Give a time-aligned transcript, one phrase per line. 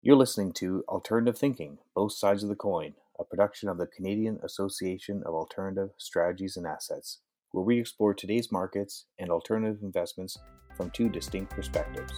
[0.00, 4.38] You're listening to Alternative Thinking Both Sides of the Coin, a production of the Canadian
[4.44, 7.18] Association of Alternative Strategies and Assets,
[7.50, 10.38] where we explore today's markets and alternative investments
[10.76, 12.12] from two distinct perspectives.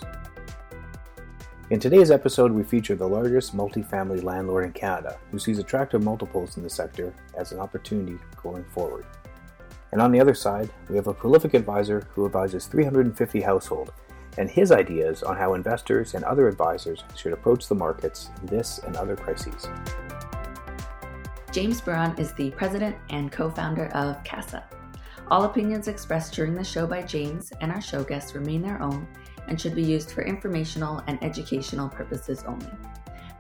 [1.71, 6.59] In today's episode, we feature the largest multifamily landlord in Canada who sees attractive multiples
[6.59, 9.07] in the sector as an opportunity going forward.
[9.93, 13.91] And on the other side, we have a prolific advisor who advises 350 households
[14.41, 18.79] and his ideas on how investors and other advisors should approach the markets in this
[18.79, 19.69] and other crises.
[21.53, 24.65] James Burron is the president and co founder of CASA.
[25.29, 29.07] All opinions expressed during the show by James and our show guests remain their own
[29.47, 32.73] and should be used for informational and educational purposes only.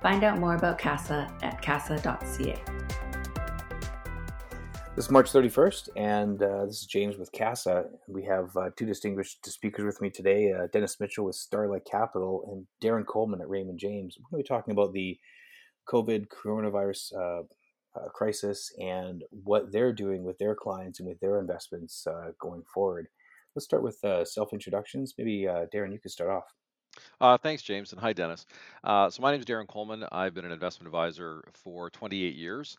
[0.02, 2.62] Find out more about CASA at casa.ca.
[5.00, 7.86] This is March 31st, and uh, this is James with CASA.
[8.06, 12.45] We have uh, two distinguished speakers with me today uh, Dennis Mitchell with Starlight Capital
[12.52, 14.18] and Darren Coleman at Raymond James.
[14.18, 15.18] We're going to be talking about the
[15.88, 17.42] COVID coronavirus uh,
[17.98, 22.64] uh, crisis and what they're doing with their clients and with their investments uh, going
[22.74, 23.07] forward.
[23.57, 25.14] Let's start with self introductions.
[25.16, 26.45] Maybe, Darren, you could start off.
[27.20, 28.46] Uh, thanks, James, and hi, Dennis.
[28.85, 30.04] Uh, so my name is Darren Coleman.
[30.12, 32.76] I've been an investment advisor for 28 years.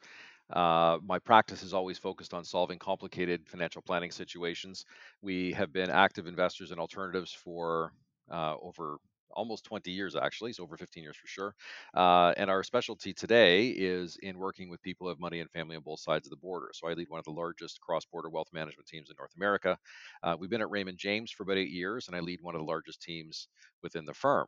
[0.52, 4.85] Uh, my practice is always focused on solving complicated financial planning situations.
[5.21, 7.94] We have been active investors in alternatives for
[8.30, 8.97] uh, over
[9.33, 11.55] almost 20 years, actually, so over 15 years for sure.
[11.94, 15.75] Uh, and our specialty today is in working with people who have money and family
[15.75, 16.69] on both sides of the border.
[16.73, 19.77] So I lead one of the largest cross border wealth management teams in North America.
[20.23, 22.59] Uh, we've been at Raymond James for about eight years, and I lead one of
[22.59, 23.47] the largest teams
[23.81, 24.47] within the firm.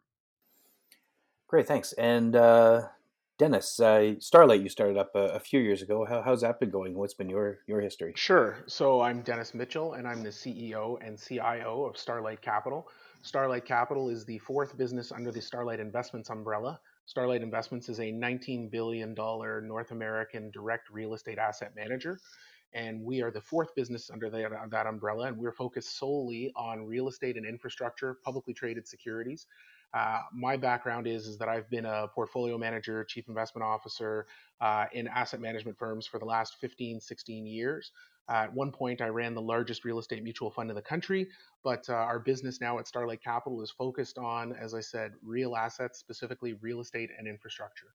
[1.47, 1.93] Great, thanks.
[1.93, 2.89] And uh,
[3.39, 6.06] Dennis, uh, Starlight, you started up a, a few years ago.
[6.06, 6.94] How, how's that been going?
[6.94, 8.14] What's been your your history?
[8.16, 8.58] Sure.
[8.67, 12.88] So I'm Dennis Mitchell, and I'm the CEO and CIO of Starlight Capital.
[13.23, 16.80] Starlight Capital is the fourth business under the Starlight Investments umbrella.
[17.06, 22.20] Starlight Investments is a $19 billion North American direct real estate asset manager.
[22.73, 26.86] And we are the fourth business under that, that umbrella, and we're focused solely on
[26.86, 29.48] real estate and infrastructure, publicly traded securities,
[29.93, 34.26] uh, my background is, is that I've been a portfolio manager, chief investment officer
[34.59, 37.92] uh, in asset management firms for the last 15, 16 years.
[38.30, 41.27] Uh, at one point, I ran the largest real estate mutual fund in the country,
[41.64, 45.55] but uh, our business now at Starlight Capital is focused on, as I said, real
[45.55, 47.93] assets, specifically real estate and infrastructure.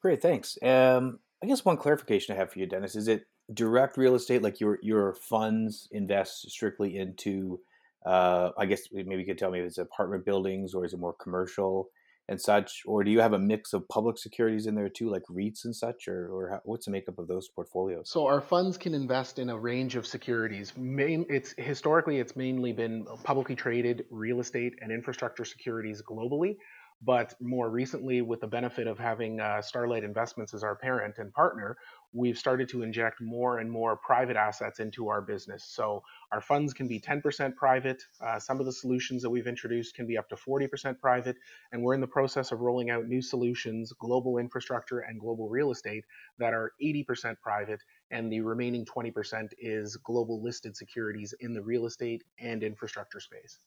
[0.00, 0.56] Great, thanks.
[0.62, 4.42] Um, I guess one clarification I have for you, Dennis, is it direct real estate,
[4.42, 7.60] like your your funds invest strictly into
[8.06, 11.00] uh, I guess maybe you could tell me if it's apartment buildings or is it
[11.00, 11.90] more commercial
[12.28, 15.24] and such, or do you have a mix of public securities in there too, like
[15.28, 18.08] REITs and such, or, or how, what's the makeup of those portfolios?
[18.08, 20.72] So our funds can invest in a range of securities.
[20.76, 26.56] Main, it's historically it's mainly been publicly traded real estate and infrastructure securities globally.
[27.02, 31.32] But more recently, with the benefit of having uh, Starlight Investments as our parent and
[31.32, 31.78] partner,
[32.12, 35.64] we've started to inject more and more private assets into our business.
[35.64, 38.02] So our funds can be 10% private.
[38.20, 41.36] Uh, some of the solutions that we've introduced can be up to 40% private.
[41.72, 45.70] And we're in the process of rolling out new solutions, global infrastructure and global real
[45.70, 46.04] estate,
[46.38, 47.80] that are 80% private.
[48.10, 53.58] And the remaining 20% is global listed securities in the real estate and infrastructure space.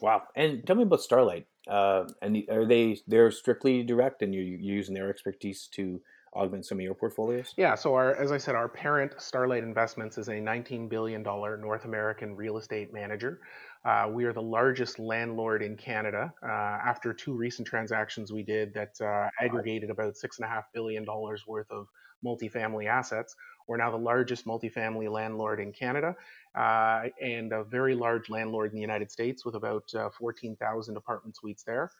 [0.00, 0.22] Wow!
[0.34, 1.46] And tell me about Starlight.
[1.68, 6.00] Uh, and are they they're strictly direct, and you're, using their expertise to
[6.34, 7.54] augment some of your portfolios?
[7.56, 7.74] Yeah.
[7.74, 11.84] So our, as I said, our parent Starlight Investments is a 19 billion dollar North
[11.84, 13.40] American real estate manager.
[13.84, 16.32] Uh, we are the largest landlord in Canada.
[16.42, 20.64] Uh, after two recent transactions we did that uh, aggregated about six and a half
[20.72, 21.86] billion dollars worth of
[22.24, 23.36] multifamily assets,
[23.66, 26.14] we're now the largest multifamily landlord in Canada
[26.54, 31.36] uh, and a very large landlord in the United States with about uh, 14,000 apartment
[31.36, 31.90] suites there.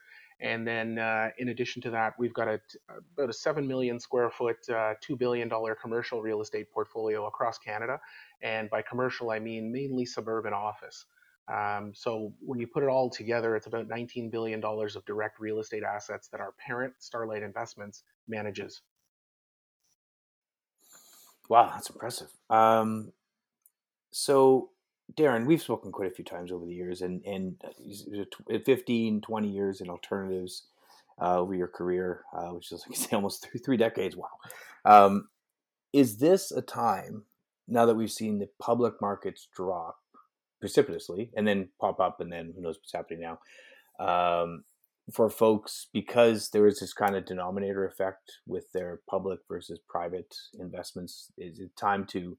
[0.41, 2.59] And then, uh, in addition to that, we've got a,
[3.17, 5.49] about a 7 million square foot, uh, $2 billion
[5.81, 7.99] commercial real estate portfolio across Canada.
[8.41, 11.05] And by commercial, I mean mainly suburban office.
[11.47, 15.59] Um, so when you put it all together, it's about $19 billion of direct real
[15.59, 18.81] estate assets that our parent, Starlight Investments, manages.
[21.49, 22.29] Wow, that's impressive.
[22.49, 23.11] Um,
[24.11, 24.69] so,
[25.15, 29.49] Darren, we've spoken quite a few times over the years, and and uh, 15, 20
[29.49, 30.63] years in alternatives
[31.21, 34.15] uh, over your career, uh, which is like say, almost three, three decades.
[34.15, 34.29] Wow.
[34.85, 35.29] Um,
[35.93, 37.23] is this a time
[37.67, 39.97] now that we've seen the public markets drop
[40.59, 43.39] precipitously and then pop up, and then who knows what's happening now?
[43.99, 44.63] Um,
[45.13, 50.33] for folks because there is this kind of denominator effect with their public versus private
[50.59, 52.37] investments is it time to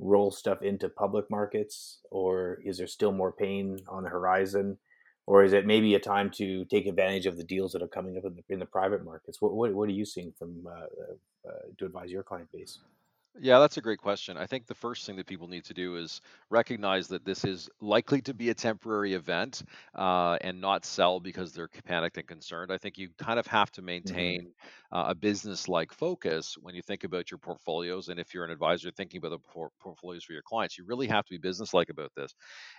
[0.00, 4.78] roll stuff into public markets or is there still more pain on the horizon
[5.26, 8.16] or is it maybe a time to take advantage of the deals that are coming
[8.16, 9.40] up in the, in the private markets?
[9.40, 12.80] What, what, what are you seeing from uh, uh, to advise your client base?
[13.42, 14.36] Yeah, that's a great question.
[14.36, 16.20] I think the first thing that people need to do is
[16.50, 19.62] recognize that this is likely to be a temporary event
[19.94, 22.70] uh, and not sell because they're panicked and concerned.
[22.70, 23.86] I think you kind of have to mm-hmm.
[23.86, 24.52] maintain
[24.92, 28.10] uh, a business like focus when you think about your portfolios.
[28.10, 31.06] And if you're an advisor thinking about the por- portfolios for your clients, you really
[31.06, 32.34] have to be business like about this.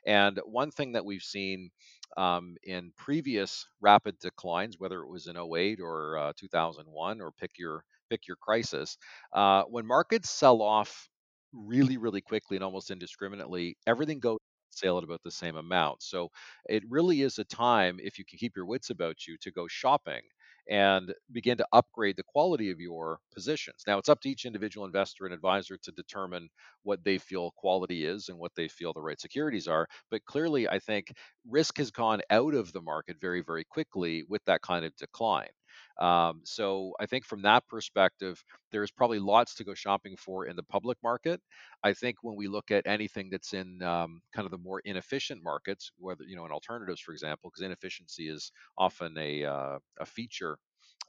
[0.06, 1.72] And one thing that we've seen
[2.18, 7.52] um, in previous rapid declines, whether it was in 08 or uh, 2001, or pick
[7.58, 8.98] your pick your crisis.
[9.34, 11.10] Uh, when markets sell off
[11.54, 16.02] really, really quickly and almost indiscriminately, everything goes sale at about the same amount.
[16.02, 16.30] So
[16.70, 19.68] it really is a time, if you can keep your wits about you, to go
[19.68, 20.22] shopping
[20.70, 23.84] and begin to upgrade the quality of your positions.
[23.88, 26.50] Now, it's up to each individual investor and advisor to determine
[26.84, 29.88] what they feel quality is and what they feel the right securities are.
[30.10, 31.14] But clearly, I think
[31.48, 35.50] risk has gone out of the market very, very quickly with that kind of decline.
[36.00, 40.56] Um, so I think from that perspective, there's probably lots to go shopping for in
[40.56, 41.42] the public market.
[41.84, 45.44] I think when we look at anything that's in um, kind of the more inefficient
[45.44, 50.06] markets, whether you know in alternatives, for example, because inefficiency is often a uh, a
[50.06, 50.58] feature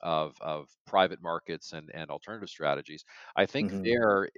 [0.03, 3.05] of of private markets and and alternative strategies.
[3.37, 3.83] I think mm-hmm.
[3.83, 4.29] there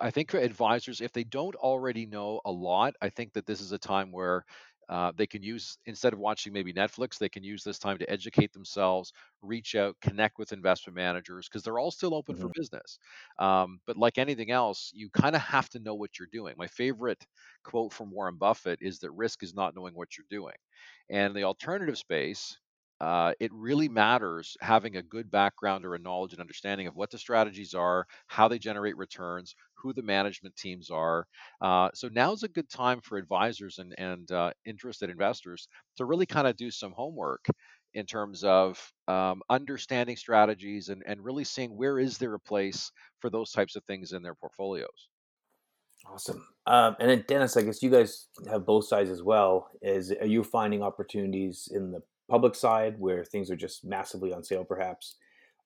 [0.00, 3.60] I think for advisors, if they don't already know a lot, I think that this
[3.60, 4.44] is a time where
[4.88, 8.10] uh, they can use instead of watching maybe Netflix, they can use this time to
[8.10, 12.44] educate themselves, reach out, connect with investment managers because they're all still open mm-hmm.
[12.44, 12.98] for business.
[13.38, 16.54] Um, but like anything else, you kind of have to know what you're doing.
[16.58, 17.24] My favorite
[17.62, 20.54] quote from Warren Buffett is that risk is not knowing what you're doing.
[21.10, 22.58] And the alternative space,
[23.00, 27.10] uh, it really matters having a good background or a knowledge and understanding of what
[27.10, 31.26] the strategies are, how they generate returns, who the management teams are.
[31.60, 36.26] Uh, so now's a good time for advisors and, and uh, interested investors to really
[36.26, 37.44] kind of do some homework
[37.94, 42.90] in terms of um, understanding strategies and, and really seeing where is there a place
[43.20, 45.08] for those types of things in their portfolios.
[46.06, 46.46] Awesome.
[46.66, 49.70] Um, and then Dennis, I guess you guys have both sides as well.
[49.80, 52.02] Is are you finding opportunities in the
[52.34, 55.04] public side where things are just massively on sale, perhaps,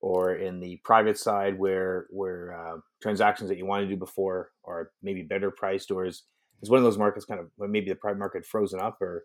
[0.00, 4.40] or in the private side where where uh, transactions that you want to do before
[4.70, 6.16] are maybe better priced, or is
[6.62, 9.24] is one of those markets kind of maybe the private market frozen up, or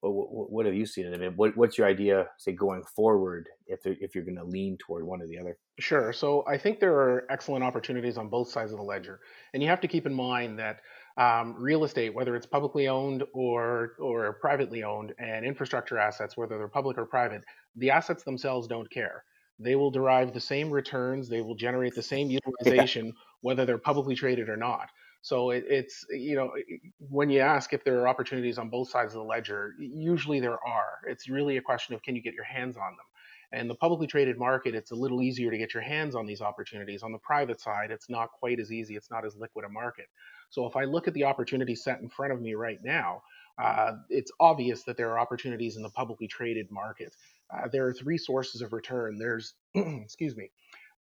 [0.00, 1.12] what, what have you seen?
[1.12, 4.76] I mean, what, what's your idea, say, going forward if if you're going to lean
[4.78, 5.54] toward one or the other?
[5.80, 6.12] Sure.
[6.12, 9.16] So I think there are excellent opportunities on both sides of the ledger,
[9.52, 10.76] and you have to keep in mind that
[11.16, 16.58] um, real estate, whether it's publicly owned or or privately owned, and infrastructure assets, whether
[16.58, 17.42] they're public or private,
[17.76, 19.24] the assets themselves don't care
[19.58, 23.12] they will derive the same returns, they will generate the same utilization, yeah.
[23.40, 24.88] whether they're publicly traded or not.
[25.22, 26.52] So it, it's you know
[26.98, 30.58] when you ask if there are opportunities on both sides of the ledger, usually there
[30.66, 30.98] are.
[31.08, 33.06] It's really a question of can you get your hands on them.
[33.52, 36.40] And the publicly traded market, it's a little easier to get your hands on these
[36.40, 37.02] opportunities.
[37.04, 38.96] On the private side, it's not quite as easy.
[38.96, 40.06] It's not as liquid a market.
[40.50, 43.22] So if I look at the opportunity set in front of me right now,
[43.58, 47.14] uh, it's obvious that there are opportunities in the publicly traded market.
[47.52, 49.18] Uh, there are three sources of return.
[49.18, 50.50] There's, excuse me,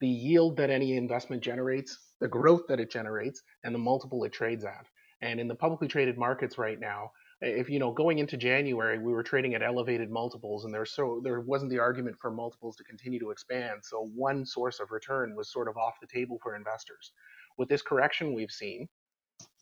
[0.01, 4.33] the yield that any investment generates, the growth that it generates, and the multiple it
[4.33, 4.87] trades at.
[5.21, 9.13] And in the publicly traded markets right now, if you know going into January, we
[9.13, 12.85] were trading at elevated multiples, and there so there wasn't the argument for multiples to
[12.85, 13.81] continue to expand.
[13.83, 17.13] So one source of return was sort of off the table for investors.
[17.57, 18.89] With this correction we've seen,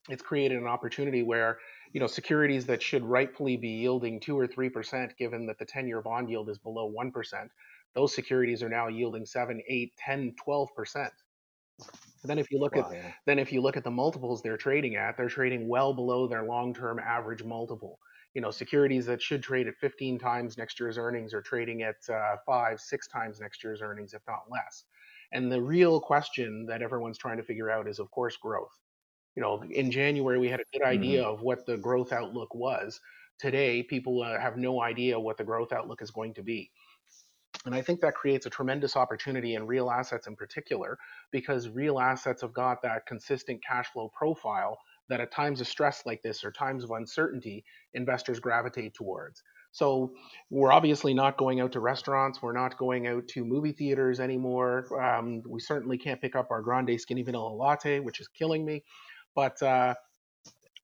[0.08, 1.58] it's created an opportunity where
[1.92, 5.66] you know securities that should rightfully be yielding two or three percent, given that the
[5.66, 7.50] 10-year bond yield is below one percent,
[7.94, 11.12] those securities are now yielding seven, eight, 10, 12 percent.
[12.24, 14.96] Then if you look wow, at then if you look at the multiples they're trading
[14.96, 17.98] at, they're trading well below their long-term average multiple.
[18.34, 21.96] You know, securities that should trade at 15 times next year's earnings are trading at
[22.12, 24.84] uh, five, six times next year's earnings, if not less.
[25.32, 28.78] And the real question that everyone's trying to figure out is, of course, growth
[29.36, 31.30] you know, in January we had a good idea mm-hmm.
[31.30, 33.00] of what the growth outlook was.
[33.38, 36.70] Today, people uh, have no idea what the growth outlook is going to be.
[37.66, 40.98] And I think that creates a tremendous opportunity in real assets in particular,
[41.32, 44.78] because real assets have got that consistent cash flow profile
[45.08, 47.64] that at times of stress like this or times of uncertainty,
[47.94, 49.42] investors gravitate towards.
[49.72, 50.14] So
[50.48, 52.40] we're obviously not going out to restaurants.
[52.40, 54.86] We're not going out to movie theaters anymore.
[55.02, 58.84] Um, we certainly can't pick up our grande skinny vanilla latte, which is killing me.
[59.36, 59.94] But uh,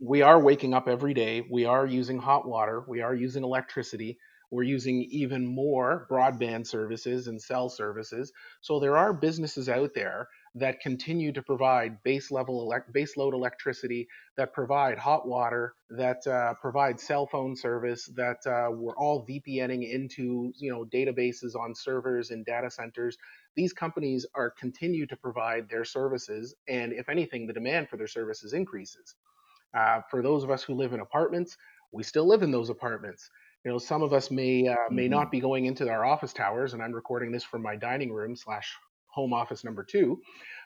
[0.01, 1.47] we are waking up every day.
[1.51, 2.85] We are using hot water.
[2.89, 4.19] We are using electricity.
[4.51, 8.33] We're using even more broadband services and cell services.
[8.61, 13.33] So there are businesses out there that continue to provide base level elect- base load
[13.33, 14.07] electricity,
[14.37, 19.91] that provide hot water, that uh, provide cell phone service, that uh, we're all VPNing
[19.91, 23.17] into you know databases on servers and data centers.
[23.57, 28.07] These companies are continue to provide their services, and if anything, the demand for their
[28.07, 29.15] services increases.
[29.75, 31.57] Uh, for those of us who live in apartments,
[31.93, 33.31] we still live in those apartments.
[33.65, 35.13] You know, some of us may uh, may mm-hmm.
[35.13, 38.37] not be going into our office towers, and I'm recording this from my dining room
[38.37, 38.71] slash
[39.13, 40.21] home office number two.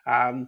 [0.05, 0.47] Um,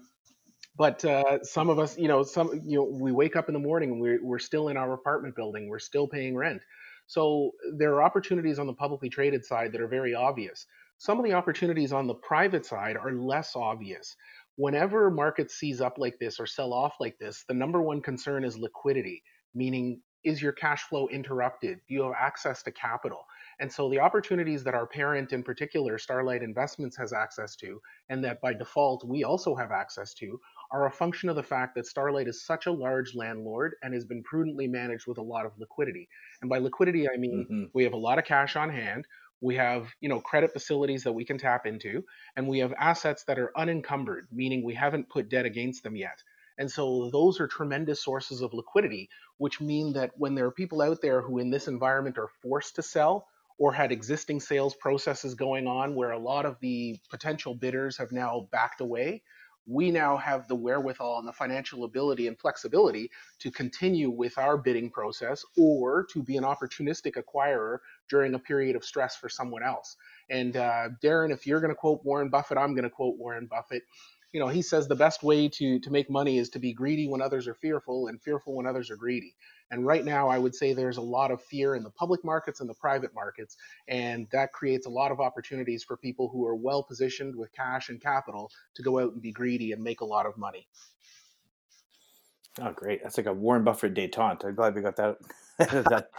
[0.77, 3.59] but uh, some of us, you know, some you know, we wake up in the
[3.59, 6.61] morning and we're, we're still in our apartment building, we're still paying rent.
[7.07, 10.65] So there are opportunities on the publicly traded side that are very obvious.
[10.99, 14.15] Some of the opportunities on the private side are less obvious.
[14.57, 18.43] Whenever markets seize up like this or sell off like this, the number one concern
[18.43, 19.23] is liquidity,
[19.55, 21.79] meaning is your cash flow interrupted?
[21.87, 23.25] Do you have access to capital?
[23.59, 28.23] And so the opportunities that our parent in particular, Starlight Investments, has access to, and
[28.23, 30.39] that by default we also have access to,
[30.71, 34.05] are a function of the fact that Starlight is such a large landlord and has
[34.05, 36.07] been prudently managed with a lot of liquidity.
[36.41, 37.63] And by liquidity, I mean mm-hmm.
[37.73, 39.05] we have a lot of cash on hand.
[39.41, 42.03] We have, you know, credit facilities that we can tap into,
[42.35, 46.23] and we have assets that are unencumbered, meaning we haven't put debt against them yet.
[46.57, 50.81] And so those are tremendous sources of liquidity, which mean that when there are people
[50.81, 53.28] out there who in this environment are forced to sell
[53.59, 58.11] or had existing sales processes going on where a lot of the potential bidders have
[58.11, 59.21] now backed away,
[59.67, 64.57] we now have the wherewithal and the financial ability and flexibility to continue with our
[64.57, 67.77] bidding process or to be an opportunistic acquirer
[68.09, 69.95] during a period of stress for someone else.
[70.29, 73.45] And uh, Darren, if you're going to quote Warren Buffett, I'm going to quote Warren
[73.45, 73.83] Buffett
[74.31, 77.07] you know, he says the best way to to make money is to be greedy
[77.07, 79.35] when others are fearful and fearful when others are greedy.
[79.71, 82.59] And right now, I would say there's a lot of fear in the public markets
[82.59, 83.57] and the private markets,
[83.87, 87.89] and that creates a lot of opportunities for people who are well positioned with cash
[87.89, 90.67] and capital to go out and be greedy and make a lot of money.
[92.61, 93.01] Oh, great!
[93.01, 94.45] That's like a Warren Buffett detente.
[94.45, 95.17] I'm glad we got that.
[95.57, 96.09] that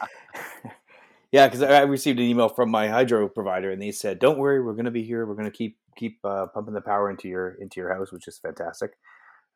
[1.33, 4.61] yeah, because I received an email from my hydro provider, and they said, "Don't worry,
[4.61, 5.27] we're going to be here.
[5.27, 8.29] We're going to keep keep uh, pumping the power into your into your house, which
[8.29, 8.93] is fantastic."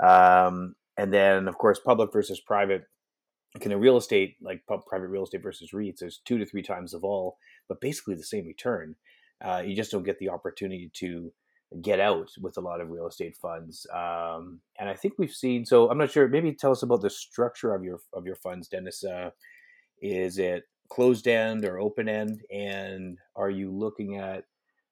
[0.00, 2.84] Um, and then, of course, public versus private.
[3.60, 5.98] Can a real estate like private real estate versus REITs?
[6.00, 8.96] There's two to three times the vol, but basically the same return.
[9.44, 11.32] Uh, you just don't get the opportunity to
[11.82, 13.86] get out with a lot of real estate funds.
[13.92, 15.64] Um, and I think we've seen.
[15.64, 16.28] So I'm not sure.
[16.28, 19.04] Maybe tell us about the structure of your of your funds, Dennis.
[19.04, 19.30] Uh,
[20.00, 22.42] is it closed end or open end?
[22.52, 24.44] And are you looking at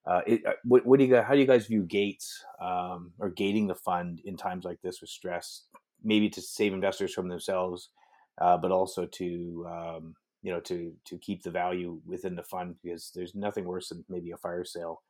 [0.06, 3.30] uh, it, uh, what, what, do you how do you guys view gates um, or
[3.30, 5.64] gating the fund in times like this with stress?
[6.02, 7.90] Maybe to save investors from themselves,
[8.40, 12.74] uh, but also to um, you know to to keep the value within the fund
[12.82, 15.02] because there's nothing worse than maybe a fire sale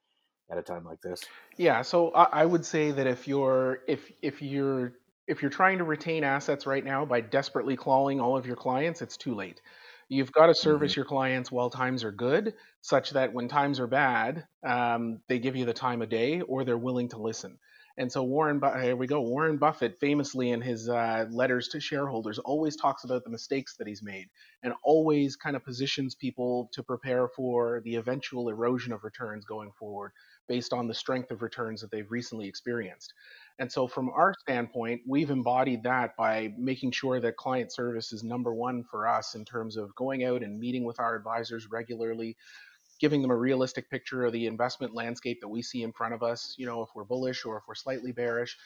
[0.50, 1.24] at a time like this.
[1.56, 4.92] Yeah, so I, I would say that if you're if if you're
[5.26, 9.00] if you're trying to retain assets right now by desperately clawing all of your clients,
[9.00, 9.62] it's too late.
[10.08, 11.00] You've got to service mm-hmm.
[11.00, 15.56] your clients while times are good, such that when times are bad, um, they give
[15.56, 17.58] you the time of day or they're willing to listen.
[17.98, 19.20] And so Warren, here we go.
[19.20, 23.86] Warren Buffett, famously in his uh, letters to shareholders, always talks about the mistakes that
[23.86, 24.28] he's made,
[24.62, 29.72] and always kind of positions people to prepare for the eventual erosion of returns going
[29.78, 30.12] forward,
[30.48, 33.12] based on the strength of returns that they've recently experienced.
[33.58, 38.24] And so, from our standpoint, we've embodied that by making sure that client service is
[38.24, 42.36] number one for us in terms of going out and meeting with our advisors regularly,
[43.00, 46.22] giving them a realistic picture of the investment landscape that we see in front of
[46.22, 48.56] us, you know, if we're bullish or if we're slightly bearish.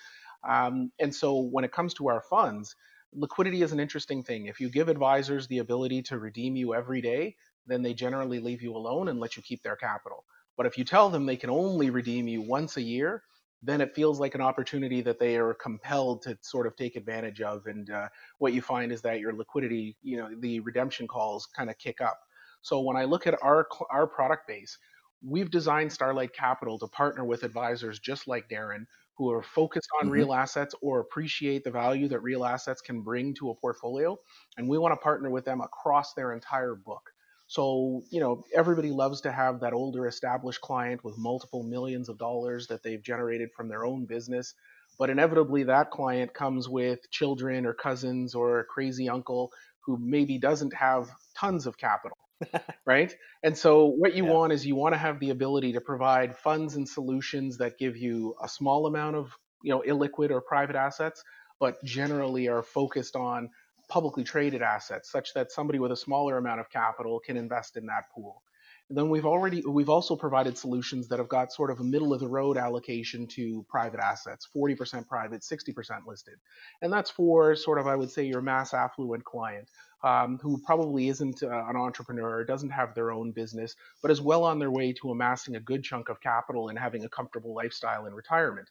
[0.48, 2.74] Um, and so, when it comes to our funds,
[3.12, 4.46] liquidity is an interesting thing.
[4.46, 8.62] If you give advisors the ability to redeem you every day, then they generally leave
[8.62, 10.24] you alone and let you keep their capital.
[10.56, 13.22] But if you tell them they can only redeem you once a year,
[13.62, 17.40] then it feels like an opportunity that they are compelled to sort of take advantage
[17.40, 17.66] of.
[17.66, 18.08] And uh,
[18.38, 22.00] what you find is that your liquidity, you know, the redemption calls kind of kick
[22.00, 22.18] up.
[22.62, 24.78] So when I look at our our product base,
[25.22, 28.86] we've designed Starlight Capital to partner with advisors just like Darren
[29.16, 30.12] who are focused on mm-hmm.
[30.12, 34.18] real assets or appreciate the value that real assets can bring to a portfolio.
[34.58, 37.10] And we want to partner with them across their entire book.
[37.48, 42.18] So, you know, everybody loves to have that older established client with multiple millions of
[42.18, 44.54] dollars that they've generated from their own business.
[44.98, 49.52] But inevitably, that client comes with children or cousins or a crazy uncle
[49.84, 52.16] who maybe doesn't have tons of capital,
[52.86, 53.14] right?
[53.44, 54.32] And so, what you yeah.
[54.32, 57.96] want is you want to have the ability to provide funds and solutions that give
[57.96, 59.30] you a small amount of,
[59.62, 61.22] you know, illiquid or private assets,
[61.60, 63.50] but generally are focused on
[63.88, 67.86] publicly traded assets such that somebody with a smaller amount of capital can invest in
[67.86, 68.42] that pool.
[68.90, 72.20] then we've already we've also provided solutions that have got sort of a middle of
[72.20, 76.34] the road allocation to private assets 40% private 60% listed
[76.82, 79.68] and that's for sort of i would say your mass affluent client
[80.04, 84.44] um, who probably isn't uh, an entrepreneur doesn't have their own business but is well
[84.44, 88.06] on their way to amassing a good chunk of capital and having a comfortable lifestyle
[88.06, 88.68] in retirement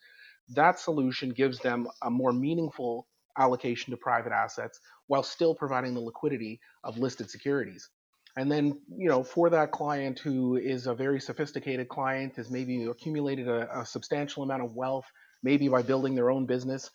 [0.50, 6.00] that solution gives them a more meaningful allocation to private assets while still providing the
[6.00, 7.90] liquidity of listed securities
[8.38, 12.84] and then, you know, for that client who is a very sophisticated client, has maybe
[12.84, 15.10] accumulated a, a substantial amount of wealth,
[15.42, 16.90] maybe by building their own business,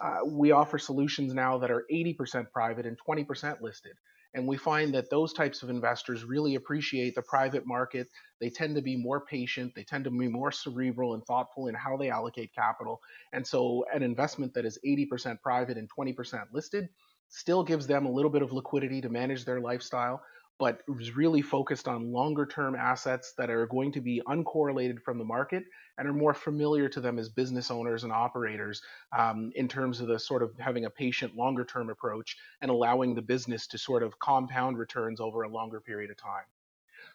[0.00, 3.92] uh, we offer solutions now that are 80% private and 20% listed.
[4.36, 8.06] And we find that those types of investors really appreciate the private market.
[8.38, 11.74] They tend to be more patient, they tend to be more cerebral and thoughtful in
[11.74, 13.00] how they allocate capital.
[13.32, 16.90] And so, an investment that is 80% private and 20% listed
[17.28, 20.22] still gives them a little bit of liquidity to manage their lifestyle
[20.58, 25.18] but is really focused on longer term assets that are going to be uncorrelated from
[25.18, 25.64] the market
[25.98, 28.82] and are more familiar to them as business owners and operators
[29.16, 33.14] um, in terms of the sort of having a patient longer term approach and allowing
[33.14, 36.44] the business to sort of compound returns over a longer period of time.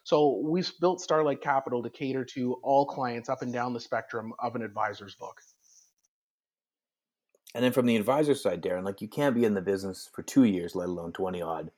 [0.04, 4.32] So we've built Starlight Capital to cater to all clients up and down the spectrum
[4.38, 5.40] of an advisor's book.
[7.54, 10.22] And then from the advisor side, Darren, like you can't be in the business for
[10.22, 11.70] two years, let alone 20 odd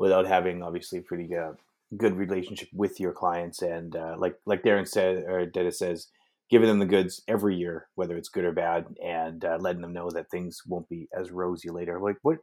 [0.00, 1.52] without having obviously a pretty uh,
[1.98, 6.08] good relationship with your clients and uh, like like Darren said or Dennis says,
[6.50, 9.92] giving them the goods every year, whether it's good or bad, and uh, letting them
[9.92, 12.00] know that things won't be as rosy later.
[12.00, 12.38] Like what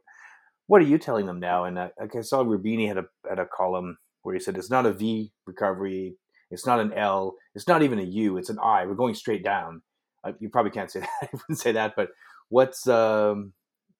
[0.68, 1.64] what are you telling them now?
[1.64, 4.70] And uh, like I saw Roubini had a had a column where he said it's
[4.70, 6.14] not a V recovery,
[6.52, 8.86] it's not an L, it's not even a U, it's an I.
[8.86, 9.82] We're going straight down.
[10.22, 11.22] Uh, you probably can't say that.
[11.22, 12.10] I wouldn't say that, but
[12.50, 13.52] what's um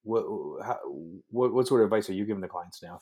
[0.04, 0.22] what,
[0.64, 0.78] how,
[1.30, 3.00] what what sort of advice are you giving the clients now?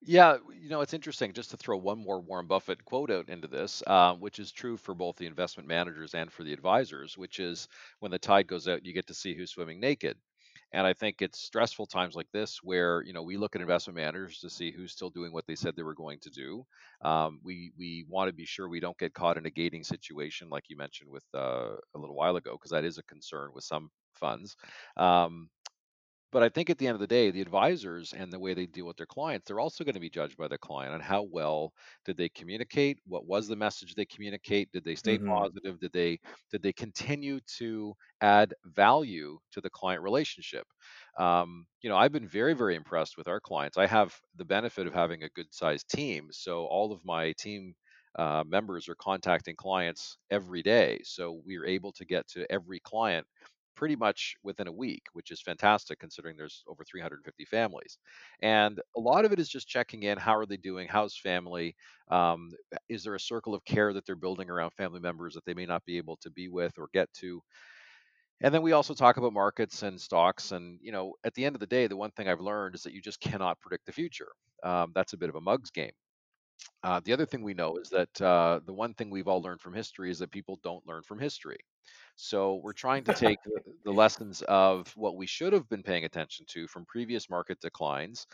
[0.00, 3.48] Yeah, you know, it's interesting just to throw one more Warren Buffett quote out into
[3.48, 7.40] this, um, which is true for both the investment managers and for the advisors, which
[7.40, 10.16] is when the tide goes out, you get to see who's swimming naked.
[10.72, 13.96] And I think it's stressful times like this where you know we look at investment
[13.96, 16.64] managers to see who's still doing what they said they were going to do.
[17.00, 20.50] Um, we we want to be sure we don't get caught in a gating situation
[20.50, 23.64] like you mentioned with uh, a little while ago because that is a concern with
[23.64, 24.56] some funds.
[24.98, 25.48] Um,
[26.30, 28.66] but I think at the end of the day, the advisors and the way they
[28.66, 31.22] deal with their clients, they're also going to be judged by the client on how
[31.22, 31.72] well
[32.04, 32.98] did they communicate?
[33.06, 34.70] What was the message they communicate?
[34.72, 35.42] Did they stay Mm-hmm.
[35.42, 35.78] positive?
[35.80, 36.18] Did they
[36.50, 40.66] did they continue to add value to the client relationship?
[41.18, 43.76] Um, you know, I've been very very impressed with our clients.
[43.78, 47.74] I have the benefit of having a good sized team, so all of my team
[48.18, 51.00] uh, members are contacting clients every day.
[51.04, 53.26] So we are able to get to every client
[53.78, 57.96] pretty much within a week, which is fantastic considering there's over 350 families.
[58.42, 60.18] And a lot of it is just checking in.
[60.18, 60.88] How are they doing?
[60.88, 61.76] How's family?
[62.10, 62.50] Um,
[62.88, 65.66] is there a circle of care that they're building around family members that they may
[65.66, 67.40] not be able to be with or get to?
[68.40, 70.52] And then we also talk about markets and stocks.
[70.52, 72.82] And, you know, at the end of the day, the one thing I've learned is
[72.82, 74.32] that you just cannot predict the future.
[74.64, 75.92] Um, that's a bit of a mug's game.
[76.82, 79.60] Uh, the other thing we know is that uh, the one thing we've all learned
[79.60, 81.58] from history is that people don't learn from history.
[82.16, 83.38] So we're trying to take
[83.84, 88.26] the, lessons of what we should have been paying attention to from previous market declines.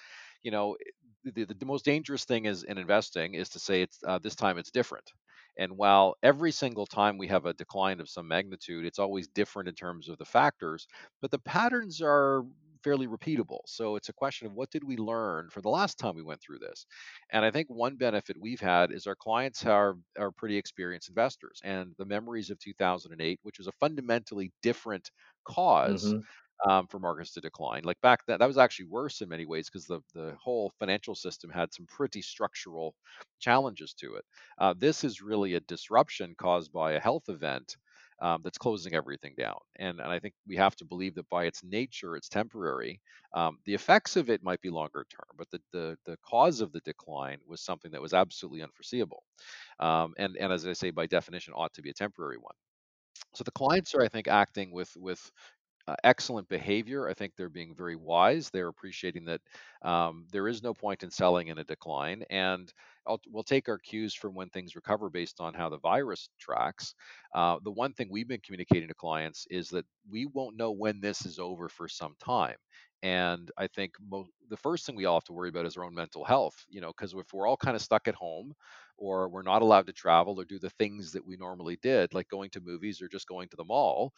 [0.43, 0.77] You know,
[1.23, 4.35] the, the, the most dangerous thing is in investing is to say it's uh, this
[4.35, 5.11] time it's different.
[5.57, 9.69] And while every single time we have a decline of some magnitude, it's always different
[9.69, 10.89] in terms of the factors,
[11.21, 12.45] but the patterns are
[12.85, 13.61] fairly repeatable.
[13.67, 16.41] So it's a question of what did we learn for the last time we went
[16.43, 16.87] through this?
[17.33, 21.61] And I think one benefit we've had is our clients are are pretty experienced investors
[21.65, 25.11] and the memories of 2008, which was a fundamentally different
[25.45, 26.25] cause Mm-hmm.
[26.69, 27.83] um, for markets to decline.
[27.85, 31.15] Like back then, that was actually worse in many ways because the the whole financial
[31.15, 32.95] system had some pretty structural
[33.41, 34.25] challenges to it.
[34.59, 37.77] Uh, this is really a disruption caused by a health event
[38.25, 39.59] um, that's closing everything down.
[39.77, 43.01] And, and I think we have to believe that by its nature, it's temporary.
[43.35, 46.73] Um, the effects of it might be longer term, but the, the, the cause of
[46.73, 49.23] the decline was something that was absolutely unforeseeable.
[49.79, 52.55] Um, and, and as I say, by definition, ought to be a temporary one.
[53.35, 55.31] So the clients are, I think, acting with with
[55.87, 57.09] uh, excellent behavior.
[57.09, 58.51] I think they're being very wise.
[58.51, 59.41] They're appreciating that
[59.83, 62.73] um, there is no point in selling in a decline, and
[63.07, 66.95] I'll, we'll take our cues from when things recover based on how the virus tracks.
[67.35, 71.01] Uh, the one thing we've been communicating to clients is that we won't know when
[71.01, 72.57] this is over for some time.
[73.03, 75.85] And I think mo- the first thing we all have to worry about is our
[75.85, 78.55] own mental health, you know, because if we're all kind of stuck at home
[78.97, 82.29] or we're not allowed to travel or do the things that we normally did, like
[82.29, 84.13] going to movies or just going to the mall,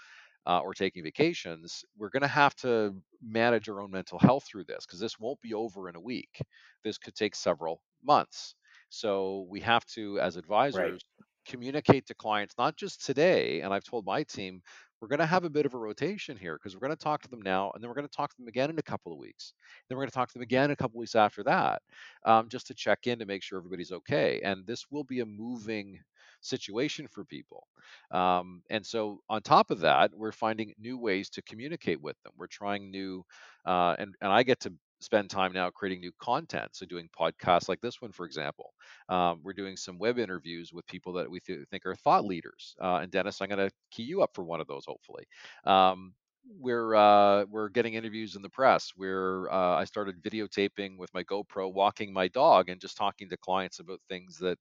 [0.46, 4.64] uh, or taking vacations, we're going to have to manage our own mental health through
[4.64, 6.40] this because this won't be over in a week.
[6.84, 8.54] This could take several months.
[8.90, 10.36] So we have to, as
[10.72, 10.94] Right.
[10.94, 11.04] advisors,
[11.46, 13.60] communicate to clients not just today.
[13.60, 14.62] And I've told my team
[15.00, 17.22] we're going to have a bit of a rotation here because we're going to talk
[17.22, 19.12] to them now, and then we're going to talk to them again in a couple
[19.12, 19.52] of weeks.
[19.88, 21.82] Then we're going to talk to them again a couple of weeks after that,
[22.24, 24.40] um, just to check in to make sure everybody's okay.
[24.42, 26.00] And this will be a moving
[26.46, 27.66] situation for people.
[28.10, 32.32] Um, and so, on top of that, we're finding new ways to communicate with them.
[32.36, 33.24] We're trying new,
[33.66, 36.70] uh, and and I get to spend time now creating new content.
[36.74, 38.72] So, doing podcasts like this one, for example.
[39.08, 42.74] Um, we're doing some web interviews with people that we th- think are thought leaders.
[42.80, 45.24] Uh, and Dennis, I'm going to key you up for one of those, hopefully.
[45.64, 46.14] Um,
[46.60, 48.92] we're uh, we're getting interviews in the press.
[48.96, 53.36] We're uh, I started videotaping with my GoPro, walking my dog, and just talking to
[53.36, 54.58] clients about things that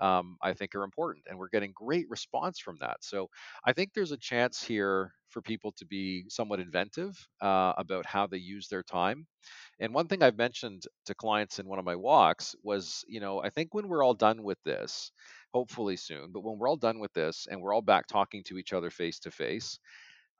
[0.00, 2.98] um, I think are important, and we're getting great response from that.
[3.02, 3.28] So
[3.64, 8.26] I think there's a chance here for people to be somewhat inventive uh, about how
[8.26, 9.26] they use their time.
[9.80, 13.40] And one thing I've mentioned to clients in one of my walks was, you know,
[13.42, 15.12] I think when we're all done with this,
[15.52, 18.58] hopefully soon, but when we're all done with this and we're all back talking to
[18.58, 19.78] each other face to face,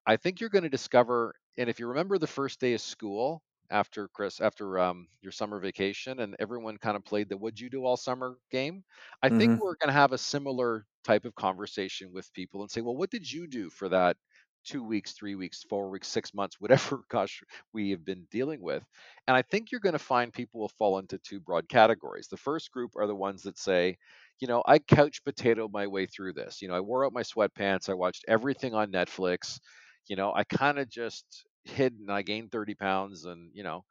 [0.06, 3.42] I think you're going to discover, and if you remember the first day of school
[3.70, 7.70] after Chris, after um, your summer vacation, and everyone kind of played the "What'd you
[7.70, 8.84] do all summer?" game,
[9.22, 12.70] I think hmm we're going to have a similar type of conversation with people and
[12.70, 14.16] say, "Well, what did you do for that
[14.64, 18.84] two weeks, three weeks, four weeks, six months, whatever gosh we have been dealing with?"
[19.28, 22.28] And I think you're going to find people will fall into two broad categories.
[22.28, 23.98] The first group are the ones that say,
[24.40, 26.62] you know, I couch potato my way through this.
[26.62, 27.88] You know, I wore out my sweatpants.
[27.88, 29.58] I watched everything on Netflix
[30.08, 33.84] you know, I kind of just hid and I gained 30 pounds and, you know,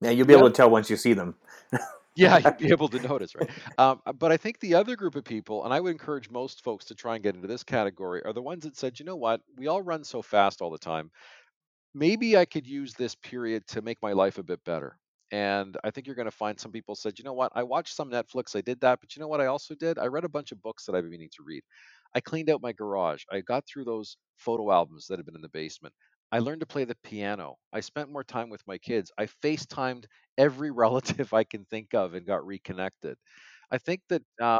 [0.00, 1.36] Yeah, you'll be the able to tell once you see them.
[2.14, 3.48] yeah, you'd be able to notice, right?
[3.76, 6.86] Um, but I think the other group of people, and I would encourage most folks
[6.86, 9.42] to try and get into this category, are the ones that said, you know what,
[9.56, 11.10] we all run so fast all the time
[11.94, 14.98] maybe I could use this period to make my life a bit better.
[15.32, 17.94] And I think you're going to find some people said, you know what, I watched
[17.94, 19.98] some Netflix, I did that, but you know what I also did?
[19.98, 21.62] I read a bunch of books that I've been meaning to read.
[22.14, 23.24] I cleaned out my garage.
[23.32, 25.94] I got through those photo albums that had been in the basement.
[26.32, 27.56] I learned to play the piano.
[27.72, 29.12] I spent more time with my kids.
[29.18, 30.06] I FaceTimed
[30.38, 33.16] every relative I can think of and got reconnected.
[33.70, 34.58] I think that uh,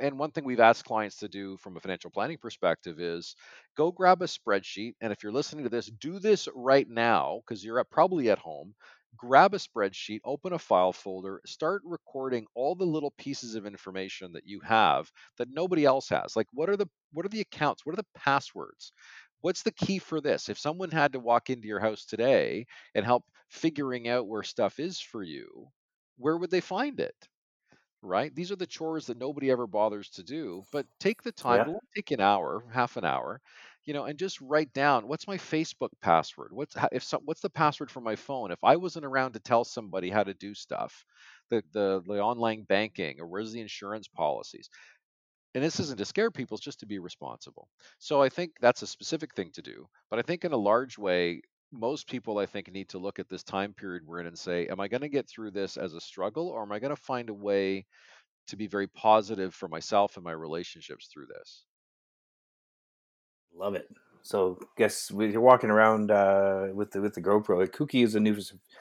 [0.00, 3.34] and one thing we've asked clients to do from a financial planning perspective is
[3.76, 7.64] go grab a spreadsheet and if you're listening to this do this right now because
[7.64, 8.72] you're at, probably at home
[9.16, 14.32] grab a spreadsheet open a file folder start recording all the little pieces of information
[14.32, 17.84] that you have that nobody else has like what are the what are the accounts
[17.84, 18.92] what are the passwords
[19.40, 23.04] what's the key for this if someone had to walk into your house today and
[23.04, 25.68] help figuring out where stuff is for you
[26.16, 27.28] where would they find it
[28.02, 28.34] right?
[28.34, 30.64] These are the chores that nobody ever bothers to do.
[30.72, 31.70] But take the time, Yeah.
[31.94, 33.40] take an hour, half an hour,
[33.84, 36.52] you know, and just write down what's my Facebook password?
[36.52, 38.52] What's if some, what's the password for my phone?
[38.52, 41.04] If I wasn't around to tell somebody how to do stuff,
[41.50, 44.70] the the the online banking or where's the insurance policies?
[45.54, 47.68] And this isn't to scare people, it's just to be responsible.
[47.98, 49.86] So I think that's a specific thing to do.
[50.08, 53.28] But I think in a large way, most people I think need to look at
[53.28, 55.94] this time period we're in and say, am I going to get through this as
[55.94, 57.86] a struggle or am I going to find a way
[58.50, 61.64] to be very positive for myself and my relationships through this.
[63.54, 63.88] Love it.
[64.22, 67.58] So, guess you're walking around uh, with the with the GoPro.
[67.58, 68.36] Like, Kooky is a new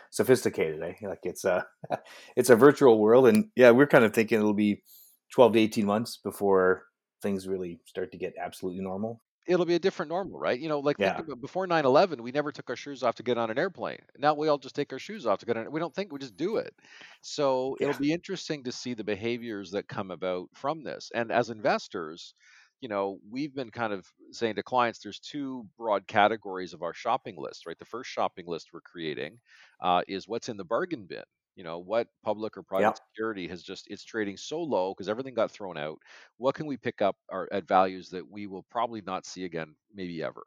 [0.10, 0.84] sophisticated.
[0.84, 1.08] Eh?
[1.08, 1.65] Like it's a
[2.36, 4.84] it's a virtual world, and yeah, we're kind of thinking it'll be
[5.30, 6.88] 12 to 18 months before
[7.22, 9.22] things really start to get absolutely normal.
[9.48, 10.60] It'll be a different normal, right?
[10.60, 13.24] You know, like think Yeah, about before 9/11, we never took our shoes off to
[13.24, 14.06] get on an airplane.
[14.18, 15.72] Now we all just take our shoes off to get on.
[15.72, 16.76] We don't think we just do it.
[17.22, 21.10] So it'll be interesting to see the behaviors that come about from this.
[21.15, 22.36] And as investors,
[22.80, 26.94] you know, we've been kind of saying to clients, there's two broad categories of our
[26.94, 27.78] shopping list, right?
[27.80, 29.39] The first shopping list we're creating
[29.82, 31.24] uh, is what's in the bargain bin.
[31.60, 32.93] You know, what public or yeah.
[32.93, 36.00] private security has just it's trading so low because everything got thrown out
[36.38, 37.17] what can we pick up
[37.52, 40.43] at values that we will probably not see again, maybe ever?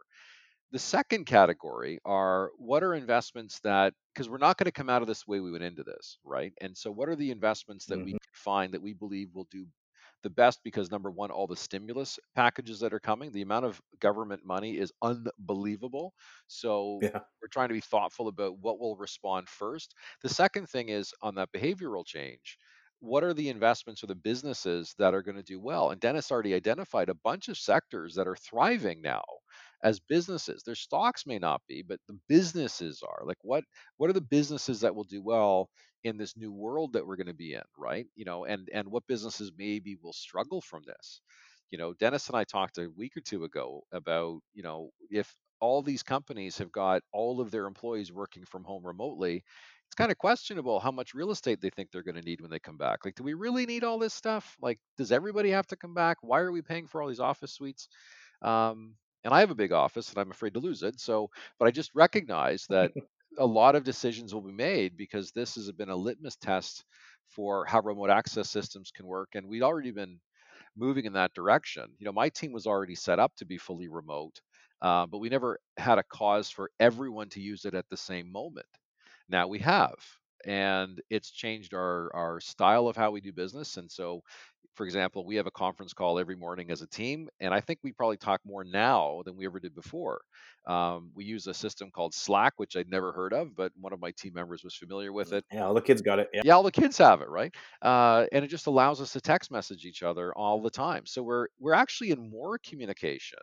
[0.72, 5.03] The second category are what are investments that, because we're not going to come out
[5.03, 6.53] of this the way we went into this, right?
[6.61, 9.46] And so, what are the investments that we hmm can find that we believe will
[9.51, 9.66] do
[10.22, 10.61] the best?
[10.64, 14.78] Because number one, all the stimulus packages that are coming, the amount of government money
[14.78, 16.14] is unbelievable.
[16.46, 19.94] So, Yeah, we're trying to be thoughtful about what will respond first.
[20.22, 22.58] The second thing is on that behavioral change.
[23.00, 25.90] What are the investments or the businesses that are going to do well?
[25.90, 29.24] And Dennis already identified a bunch of sectors that are thriving now
[29.82, 30.62] as businesses.
[30.62, 33.22] Their stocks may not be, but the businesses are.
[33.24, 33.64] Like what
[33.96, 35.68] what are the businesses that will do well
[36.05, 38.07] in this new world that we're going to be in, right?
[38.15, 41.21] You know, and and what businesses maybe will struggle from this.
[41.71, 45.35] You know, Dennis and I talked a week or two ago about, you know, if
[45.61, 49.43] all these companies have got all of their employees working from home remotely,
[49.87, 52.51] it's kind of questionable how much real estate they think they're going to need when
[52.51, 53.05] they come back.
[53.05, 54.57] Like, do we really need all this stuff?
[54.61, 56.19] Like, does everybody have to come back?
[56.23, 57.88] Why are we paying for all these office suites?
[58.43, 61.01] Um, and I have a big office and I'm afraid to lose it.
[61.01, 62.93] So, but I just recognize that
[63.38, 66.85] a lot of decisions will be made because this has been a litmus test
[67.29, 69.31] for how remote access systems can work.
[69.35, 70.21] And we'd already been
[70.77, 71.87] moving in that direction.
[71.99, 74.40] You know, my team was already set up to be fully remote,
[74.83, 78.31] uh, but we never had a cause for everyone to use it at the same
[78.33, 78.66] moment.
[79.29, 79.97] Now we have,
[80.46, 83.76] and it's changed our our style of how we do business.
[83.76, 84.22] And so,
[84.74, 87.81] for example, we have a conference call every morning as a team, and I think
[87.83, 90.22] we probably talk more now than we ever did before.
[90.66, 94.00] Um, we use a system called Slack, which I'd never heard of, but one of
[94.00, 95.44] my team members was familiar with it.
[95.52, 96.28] Yeah, all the kids got it.
[96.33, 97.55] Yeah, yeah all the kids have it, right?
[97.81, 101.07] Uh, and it just allows us to text message each other all the time.
[101.07, 103.38] So we're we're actually in more communication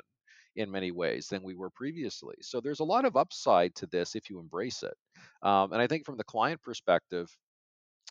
[0.59, 2.35] in many ways than we were previously.
[2.41, 4.95] So there's a lot of upside to this if you embrace it.
[5.41, 7.35] Um, and I think from the client perspective,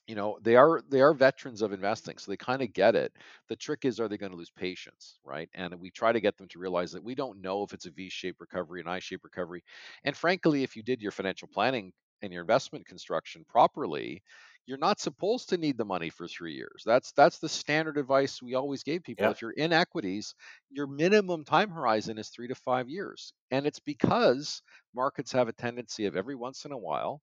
[0.07, 3.13] you know they are they are veterans of investing so they kind of get it
[3.49, 6.37] the trick is are they going to lose patience right and we try to get
[6.39, 9.63] them to realize that we don't know if it's a v-shaped recovery an i-shaped recovery
[10.05, 14.23] and frankly if you did your financial planning and your investment construction properly
[14.69, 16.83] you're not supposed to need the money for three years.
[16.85, 19.25] That's that's the standard advice we always gave people.
[19.25, 19.31] Yeah.
[19.31, 20.35] If you're in equities,
[20.69, 24.61] your minimum time horizon is three to five years, and it's because
[24.95, 27.23] markets have a tendency of every once in a while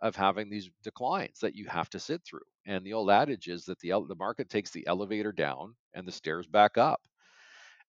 [0.00, 2.40] of having these declines that you have to sit through.
[2.66, 6.12] And the old adage is that the the market takes the elevator down and the
[6.12, 7.02] stairs back up.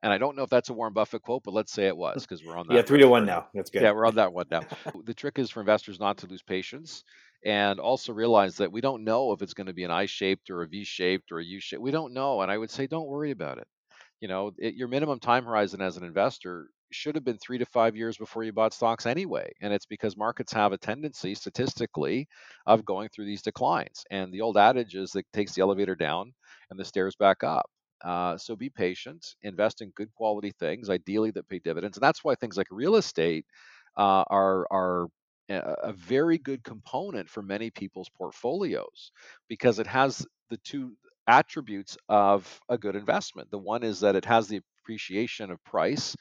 [0.04, 2.24] And I don't know if that's a Warren Buffett quote, but let's say it was
[2.24, 2.76] because we're on that.
[2.76, 3.48] Yeah, three to one now.
[3.54, 3.82] That's good.
[3.82, 4.62] Yeah, we're on that one now.
[5.06, 7.06] the trick is for investors not to lose patience
[7.48, 10.64] and also realize that we don't know if it's going to be an I-shaped or
[10.64, 11.82] a V-shaped or a U-shaped.
[11.82, 13.68] We don't know, and I would say don't worry about it.
[14.22, 17.66] You know, it, your minimum time horizon as an investor should have been three to
[17.66, 22.28] five years before you bought stocks anyway, and it's because markets have a tendency statistically
[22.68, 24.06] of going through these declines.
[24.12, 26.34] And the old adage is that takes the elevator down
[26.70, 27.70] and the stairs back up.
[28.04, 32.24] Uh, so be patient, invest in good quality things, ideally that pay dividends, and that's
[32.24, 33.46] why things like real estate
[33.98, 35.08] uh, are are
[35.56, 39.12] a very good component for many people's portfolios
[39.48, 40.96] because it has the two
[41.28, 43.52] attributes of a good investment.
[43.52, 46.16] The one is that it has the appreciation of price,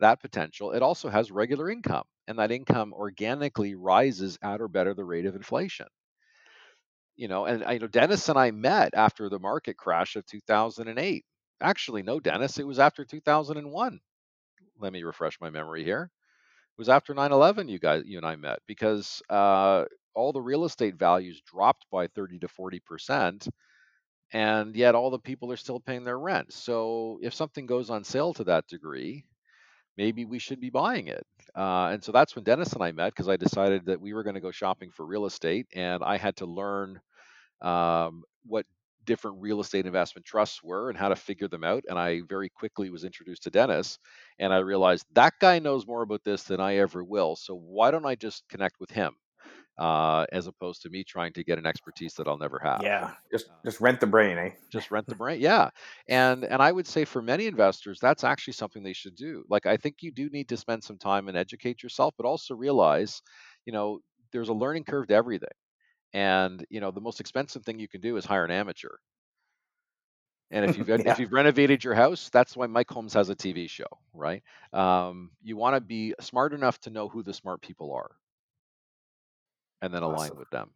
[0.00, 0.72] that potential.
[0.72, 5.26] It also has regular income, and that income organically rises at or better the rate
[5.26, 5.86] of inflation.
[7.16, 10.26] You know, and uh, I know Dennis and I met after the market crash of
[10.26, 11.24] 2008.
[11.60, 14.00] Actually, no, Dennis, it was after 2001.
[14.78, 16.10] Let me refresh my memory here.
[16.78, 19.84] Was after 9/11 you guys you and I met because uh,
[20.14, 23.48] all the real estate values dropped by 30 to 40 percent,
[24.32, 26.52] and yet all the people are still paying their rent.
[26.52, 29.24] So if something goes on sale to that degree,
[29.96, 31.26] maybe we should be buying it.
[31.56, 34.24] Uh, and so that's when Dennis and I met because I decided that we were
[34.24, 37.00] going to go shopping for real estate, and I had to learn
[37.62, 38.66] um, what
[39.06, 41.84] different real estate investment trusts were and how to figure them out.
[41.88, 43.98] And I very quickly was introduced to Dennis,
[44.38, 47.36] and I realized that guy knows more about this than I ever will.
[47.36, 49.14] So why don't I just connect with him?
[49.78, 52.82] Uh, as opposed to me trying to get an expertise that I'll never have.
[52.82, 54.50] Yeah, just just rent the brain, eh?
[54.70, 55.40] Just rent the brain.
[55.40, 55.70] Yeah,
[56.08, 59.44] and and I would say for many investors, that's actually something they should do.
[59.48, 62.54] Like I think you do need to spend some time and educate yourself, but also
[62.54, 63.22] realize,
[63.64, 64.00] you know,
[64.32, 65.48] there's a learning curve to everything.
[66.16, 68.96] And you know, the most expensive thing you can do is hire an amateur.
[70.50, 71.02] And if you've yeah.
[71.04, 74.42] if you've renovated your house, that's why Mike Holmes has a TV show, right?
[74.72, 78.12] Um, you want to be smart enough to know who the smart people are,
[79.82, 80.70] and then align with them.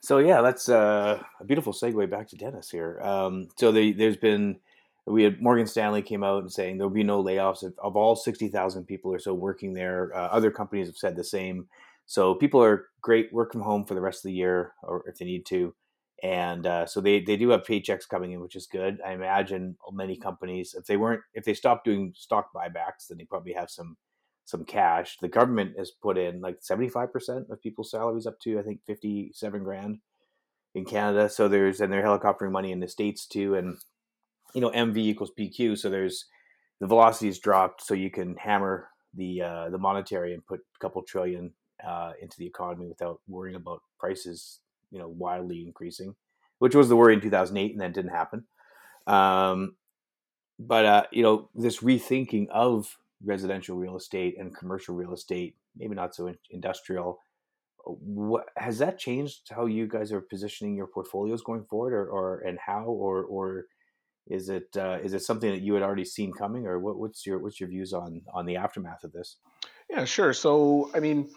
[0.00, 2.98] So yeah, that's uh, a beautiful segue back to Dennis here.
[3.02, 4.56] Um, so they, there's been
[5.04, 8.16] we had Morgan Stanley came out and saying there'll be no layoffs of, of all
[8.16, 10.16] sixty thousand people or so working there.
[10.16, 11.68] Uh, other companies have said the same.
[12.06, 15.18] So people are great, work from home for the rest of the year, or if
[15.18, 15.74] they need to.
[16.22, 18.98] And uh, so they, they do have paychecks coming in, which is good.
[19.04, 23.24] I imagine many companies, if they weren't, if they stopped doing stock buybacks, then they
[23.24, 23.96] probably have some
[24.46, 25.18] some cash.
[25.20, 28.62] The government has put in like seventy five percent of people's salaries up to I
[28.62, 29.98] think fifty seven grand
[30.74, 31.28] in Canada.
[31.28, 33.76] So there's and they're helicoptering money in the states too, and
[34.54, 35.76] you know MV equals PQ.
[35.76, 36.26] So there's
[36.80, 40.78] the velocity is dropped, so you can hammer the uh, the monetary and put a
[40.78, 41.52] couple trillion
[41.84, 44.60] uh, into the economy without worrying about prices,
[44.90, 46.14] you know, wildly increasing,
[46.58, 48.44] which was the worry in 2008, and then didn't happen.
[49.06, 49.76] Um,
[50.58, 55.94] but uh, you know, this rethinking of residential real estate and commercial real estate, maybe
[55.94, 57.20] not so industrial.
[57.84, 62.40] What has that changed how you guys are positioning your portfolios going forward, or, or
[62.40, 63.66] and how, or or
[64.26, 67.24] is it uh, is it something that you had already seen coming, or what, what's
[67.24, 69.36] your what's your views on on the aftermath of this?
[69.88, 70.32] Yeah, sure.
[70.32, 71.30] So, I mean,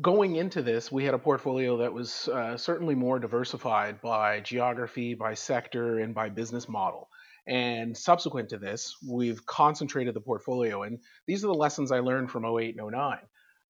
[0.00, 5.14] going into this, we had a portfolio that was uh, certainly more diversified by geography,
[5.14, 7.08] by sector, and by business model.
[7.46, 10.82] And subsequent to this, we've concentrated the portfolio.
[10.82, 13.18] And these are the lessons I learned from 08 and 09.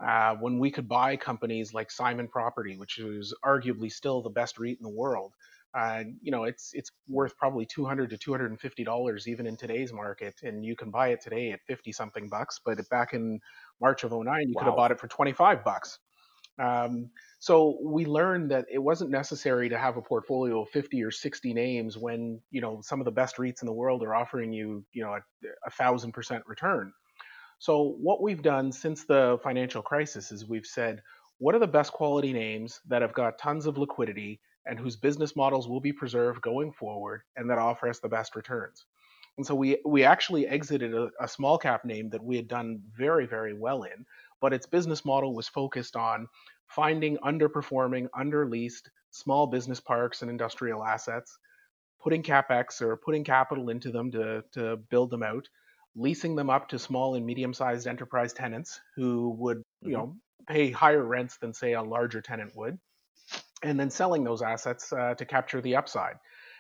[0.01, 4.59] Uh, when we could buy companies like Simon Property, which is arguably still the best
[4.59, 5.33] REIT in the world,
[5.75, 10.35] uh, you know, it's it's worth probably 200 to 250 dollars even in today's market,
[10.43, 12.59] and you can buy it today at 50 something bucks.
[12.65, 13.41] But back in
[13.81, 14.61] March of 09, you wow.
[14.61, 15.99] could have bought it for 25 bucks.
[16.59, 21.11] Um, so we learned that it wasn't necessary to have a portfolio of 50 or
[21.11, 24.53] 60 names when you know some of the best REITs in the world are offering
[24.53, 25.19] you you know
[25.67, 26.93] a, thousand percent return.
[27.61, 31.03] So what we've done since the financial crisis is we've said
[31.39, 35.37] what are the best quality names that have got tons of liquidity and whose business
[35.37, 38.85] models will be preserved going forward and that offer us the best returns.
[39.37, 42.83] And so we we actually exited a, a small cap name that we had done
[42.97, 44.05] very very well in
[44.41, 46.29] but its business model was focused on
[46.69, 51.39] finding underperforming, underleased small business parks and industrial assets,
[52.01, 55.49] putting capex or putting capital into them to, to build them out,
[55.97, 59.93] leasing them up to small and medium-sized enterprise tenants who would, you mm-hmm.
[59.93, 62.79] know, pay higher rents than say a larger tenant would,
[63.63, 66.17] and then selling those assets uh, to capture the upside.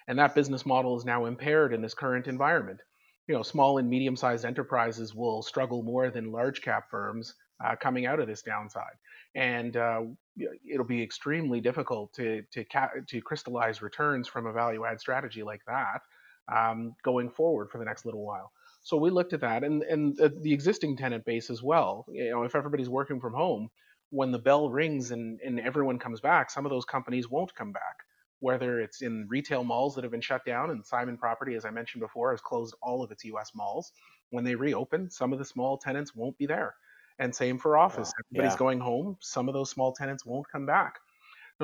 [0.09, 2.81] And that business model is now impaired in this current environment.
[3.27, 8.07] You know, small and medium-sized enterprises will struggle more than large cap firms uh, coming
[8.07, 8.97] out of this downside.
[9.35, 10.03] And uh,
[10.71, 15.43] it'll be extremely difficult to to ca- to crystallize returns from a value add strategy
[15.43, 16.03] like that
[16.55, 18.53] um, going forward for the next little while.
[18.83, 22.07] So we looked at that and and the existing tenant base as well.
[22.09, 23.69] You know, if everybody's working from home,
[24.11, 27.73] when the bell rings and, and everyone comes back, some of those companies won't come
[27.73, 27.97] back.
[28.41, 31.71] Whether it's in retail malls that have been shut down, and Simon Property, as I
[31.71, 33.51] mentioned before, has closed all of its U.S.
[33.55, 33.93] malls.
[34.31, 36.75] When they reopen, some of the small tenants won't be there
[37.19, 38.13] and same for office.
[38.27, 38.59] Everybody's yeah.
[38.59, 39.17] going home.
[39.21, 40.97] Some of those small tenants won't come back.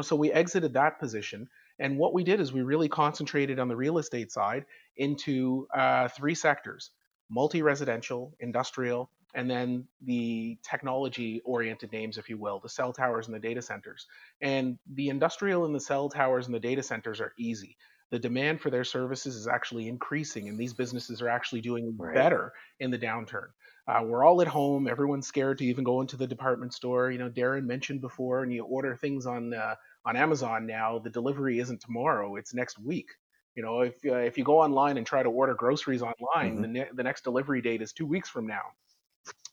[0.01, 1.49] So we exited that position.
[1.79, 4.65] And what we did is we really concentrated on the real estate side
[4.97, 6.91] into uh, three sectors
[7.31, 13.27] multi residential, industrial, and then the technology oriented names, if you will, the cell towers
[13.27, 14.07] and the data centers.
[14.41, 17.77] And the industrial and the cell towers and the data centers are easy.
[18.11, 22.15] The demand for their services is actually increasing, and these businesses are actually doing right.
[22.15, 23.49] better in the downturn.
[23.87, 24.89] Uh, we're all at home.
[24.89, 27.11] Everyone's scared to even go into the department store.
[27.11, 29.75] You know, Darren mentioned before, and you order things on uh,
[30.07, 30.99] on Amazon now.
[30.99, 33.11] The delivery isn't tomorrow; it's next week.
[33.55, 36.63] You know, if uh, if you go online and try to order groceries online, mm-hmm.
[36.63, 38.63] the ne- the next delivery date is two weeks from now.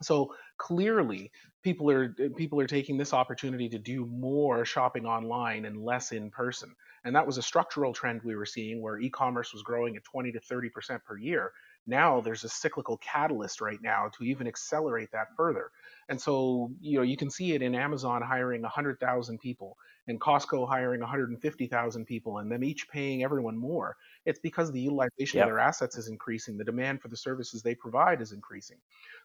[0.01, 5.83] So clearly, people are people are taking this opportunity to do more shopping online and
[5.83, 6.73] less in person.
[7.03, 10.31] And that was a structural trend we were seeing, where e-commerce was growing at 20
[10.31, 11.51] to 30 percent per year
[11.87, 15.71] now there's a cyclical catalyst right now to even accelerate that further.
[16.09, 20.67] And so, you know, you can see it in Amazon hiring 100,000 people and Costco
[20.67, 23.95] hiring 150,000 people and them each paying everyone more.
[24.25, 25.45] It's because the utilization yep.
[25.45, 26.57] of their assets is increasing.
[26.57, 28.77] The demand for the services they provide is increasing.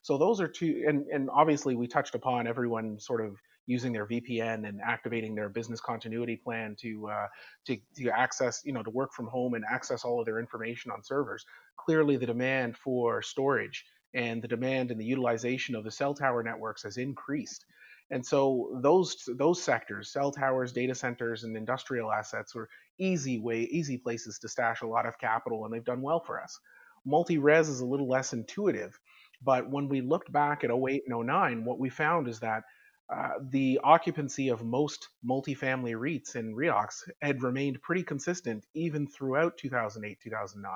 [0.03, 3.37] So those are two, and, and obviously we touched upon everyone sort of
[3.67, 7.27] using their VPN and activating their business continuity plan to uh,
[7.67, 10.91] to to access you know to work from home and access all of their information
[10.91, 11.45] on servers.
[11.77, 16.43] Clearly, the demand for storage and the demand and the utilization of the cell tower
[16.43, 17.65] networks has increased.
[18.11, 23.63] And so those those sectors, cell towers, data centers, and industrial assets, were easy way
[23.63, 26.59] easy places to stash a lot of capital, and they've done well for us.
[27.05, 28.99] Multi-res is a little less intuitive,
[29.43, 32.63] but when we looked back at 08 and 09, what we found is that
[33.09, 39.57] uh, the occupancy of most multifamily REITs and REOCs had remained pretty consistent even throughout
[39.59, 40.73] 2008, 2009.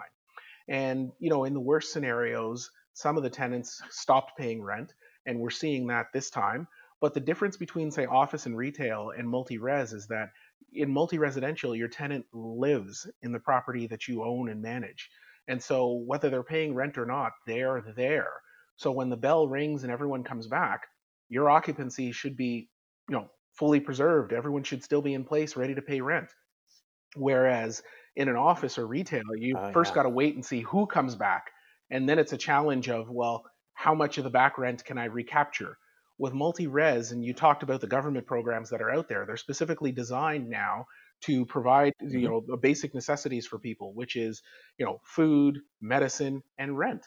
[0.69, 4.95] And, you know, in the worst scenarios, some of the tenants stopped paying rent,
[5.27, 6.69] and we're seeing that this time.
[7.01, 10.29] But the difference between, say, office and retail and multi res is that
[10.73, 15.11] in multi residential, your tenant lives in the property that you own and manage.
[15.49, 18.31] And so, whether they're paying rent or not, they're there.
[18.77, 20.87] So, when the bell rings and everyone comes back,
[21.31, 22.69] your occupancy should be,
[23.09, 24.33] you know, fully preserved.
[24.33, 26.29] Everyone should still be in place, ready to pay rent.
[27.17, 27.83] Whereas
[28.17, 29.97] in an office or retail, you oh, first yeah.
[29.97, 31.51] got to wait and see who comes back,
[31.91, 35.07] and then it's a challenge of well, how much of the back rent can I
[35.07, 35.79] recapture?
[36.19, 39.91] With multi-res, and you talked about the government programs that are out there, they're specifically
[39.91, 40.85] designed now
[41.23, 42.19] to provide mm-hmm.
[42.19, 44.43] you know the basic necessities for people, which is
[44.79, 47.07] you know food, medicine, and rent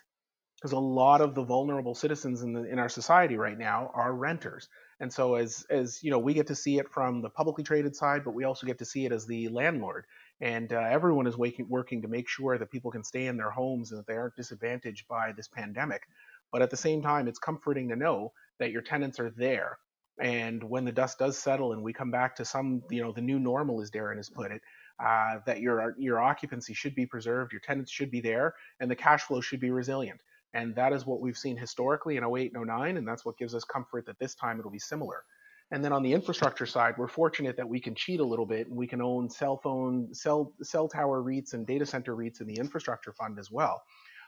[0.64, 4.16] because a lot of the vulnerable citizens in the in our society right now are
[4.16, 4.70] renters
[5.02, 7.96] and so as as you know we get to see it from the publicly traded
[7.96, 10.06] side but we also get to see it as the landlord
[10.42, 13.52] and uh, everyone is waking, working to make sure that people can stay in their
[13.52, 16.04] homes and that they aren't disadvantaged by this pandemic
[16.52, 19.80] But at the same time, it's comforting to know that your tenants are there.
[20.22, 23.22] And when the dust does settle and we come back to some, you know, the
[23.22, 24.62] new normal, as Darren has put it,
[25.04, 28.96] uh, that your your occupancy should be preserved, your tenants should be there, and the
[28.98, 30.22] cash flow should be resilient.
[30.54, 33.56] And that is what we've seen historically in 08 and 09, and that's what gives
[33.56, 35.24] us comfort that this time it'll be similar.
[35.72, 38.68] And then on the infrastructure side, we're fortunate that we can cheat a little bit
[38.68, 42.48] and we can own cell phone, cell, cell tower REITs and data center REITs in
[42.48, 43.82] the infrastructure fund as well.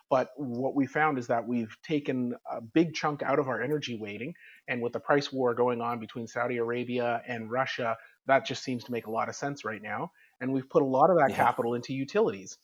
[0.09, 3.95] But what we found is that we've taken a big chunk out of our energy
[3.95, 4.33] weighting.
[4.67, 7.95] And with the price war going on between Saudi Arabia and Russia,
[8.27, 10.11] that just seems to make a lot of sense right now.
[10.41, 11.35] And we've put a lot of that yeah.
[11.35, 12.57] capital into utilities.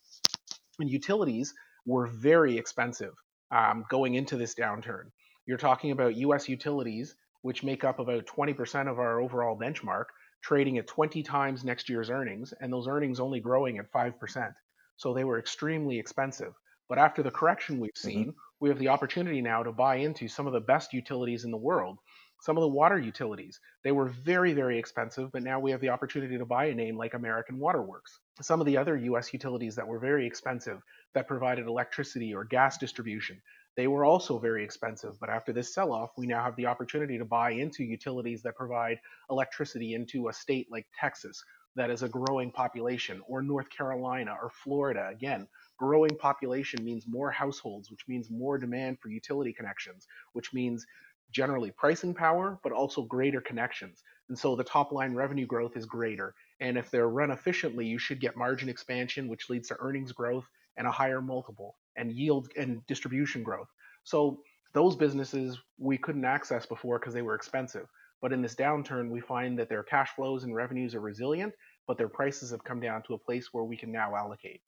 [0.80, 1.54] And utilities
[1.86, 3.14] were very expensive
[3.52, 5.12] um, going into this downturn.
[5.46, 10.06] You're talking about US utilities, which make up about 20% of our overall benchmark,
[10.42, 14.54] trading at 20 times next year's earnings, and those earnings only growing at 5%.
[14.98, 16.54] So they were extremely expensive.
[16.88, 18.08] But after the correction we've mm-hmm.
[18.08, 18.40] seen, mm-hmm.
[18.60, 21.58] we have the opportunity now to buy into some of the best utilities in the
[21.58, 21.98] world.
[22.42, 25.90] Some of the water utilities, they were very, very expensive, but now we have the
[25.90, 28.20] opportunity to buy a name like American Water Works.
[28.42, 30.82] Some of the other US utilities that were very expensive
[31.14, 33.40] that provided electricity or gas distribution,
[33.78, 35.20] they were also very expensive.
[35.20, 38.56] But after this sell off, we now have the opportunity to buy into utilities that
[38.56, 41.44] provide electricity into a state like Texas
[41.76, 45.08] that is a growing population, or North Carolina or Florida.
[45.10, 50.86] Again, growing population means more households, which means more demand for utility connections, which means
[51.32, 54.04] generally pricing power, but also greater connections.
[54.30, 56.34] And so the top line revenue growth is greater.
[56.60, 60.46] And if they're run efficiently, you should get margin expansion, which leads to earnings growth
[60.78, 63.68] and a higher multiple and yield and distribution growth.
[64.04, 64.42] So
[64.74, 67.88] those businesses we couldn't access before because they were expensive.
[68.22, 71.54] But in this downturn, we find that their cash flows and revenues are resilient,
[71.88, 74.62] but their prices have come down to a place where we can now allocate.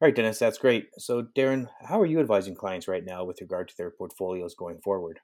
[0.00, 0.88] All right, Dennis, that's great.
[0.98, 4.78] So, Darren, how are you advising clients right now with regard to their portfolios going
[4.80, 5.20] forward?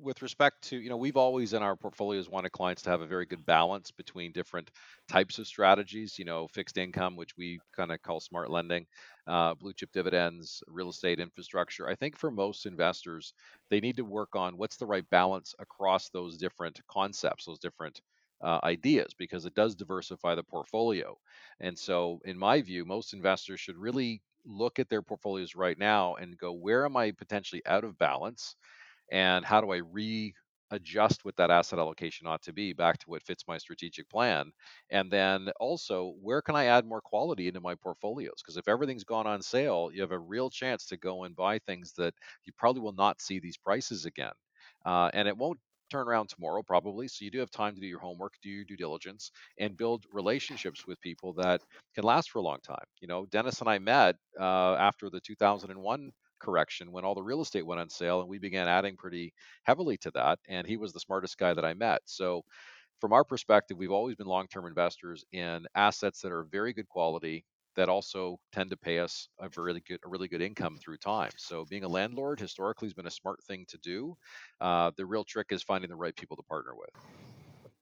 [0.00, 3.06] With respect to you know we've always in our portfolios wanted clients to have a
[3.06, 4.70] very good balance between different
[5.08, 8.86] types of strategies you know fixed income which we kind of call smart lending
[9.26, 11.88] uh, blue chip dividends real estate infrastructure.
[11.88, 13.34] I think for most investors
[13.70, 18.00] they need to work on what's the right balance across those different concepts those different
[18.40, 21.16] uh, ideas because it does diversify the portfolio.
[21.60, 26.14] And so in my view most investors should really look at their portfolios right now
[26.14, 28.54] and go where am i potentially out of balance
[29.10, 33.22] and how do I readjust what that asset allocation ought to be back to what
[33.22, 34.50] fits my strategic plan?
[34.90, 38.42] And then also where can i add more quality into my portfolios?
[38.42, 41.58] Because if everything's gone on sale you have a real chance to go and buy
[41.58, 44.32] things that you probably will not see these prices again.
[44.84, 45.58] Uh, and it won't
[45.90, 48.64] turn around tomorrow probably so you do have time to do your homework do your
[48.64, 51.62] due diligence and build relationships with people that
[51.94, 52.84] can last for a long time.
[53.00, 57.40] You know dennis and i met uh, after the 2001 correction when all the real
[57.40, 59.32] estate went on sale and we began adding pretty
[59.64, 62.00] heavily to that and he was the smartest guy that i met.
[62.06, 62.42] So
[63.00, 67.44] from our perspective we've always been long-term investors in assets that are very good quality
[67.76, 71.32] that also tend to pay us a really good a really good income through time.
[71.36, 74.16] So being a landlord historically has been a smart thing to do.
[74.60, 76.90] Uh, the real trick is finding the right people to partner with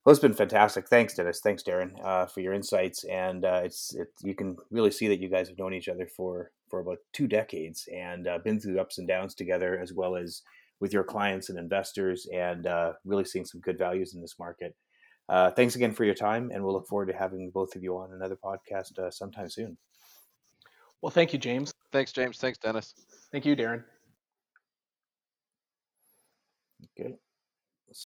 [0.07, 0.86] well, it's been fantastic.
[0.86, 1.40] Thanks, Dennis.
[1.42, 3.02] Thanks, Darren, uh, for your insights.
[3.04, 6.07] And uh, it's it, you can really see that you guys have known each other
[6.07, 10.14] for for about two decades and uh, been through ups and downs together, as well
[10.14, 10.42] as
[10.78, 14.76] with your clients and investors, and uh, really seeing some good values in this market.
[15.28, 17.98] Uh, thanks again for your time, and we'll look forward to having both of you
[17.98, 19.76] on another podcast uh, sometime soon.
[21.02, 21.74] Well, thank you, James.
[21.90, 22.38] Thanks, James.
[22.38, 22.94] Thanks, Dennis.
[23.32, 23.82] Thank you, Darren.
[26.96, 27.16] Okay.